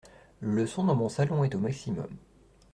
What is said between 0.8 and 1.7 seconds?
dans mon salon est au